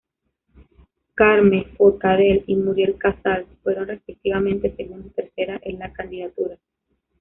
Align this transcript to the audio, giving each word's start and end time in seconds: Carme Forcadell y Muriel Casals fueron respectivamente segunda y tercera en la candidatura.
Carme 1.13 1.67
Forcadell 1.77 2.43
y 2.47 2.55
Muriel 2.55 2.97
Casals 2.97 3.45
fueron 3.61 3.85
respectivamente 3.87 4.75
segunda 4.75 5.05
y 5.05 5.11
tercera 5.11 5.59
en 5.61 5.77
la 5.77 5.93
candidatura. 5.93 6.57